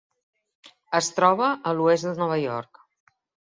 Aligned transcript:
Es 1.01 1.11
troba 1.19 1.51
a 1.73 1.77
l'Oest 1.77 2.11
de 2.11 2.17
Nova 2.25 2.41
York. 2.49 2.85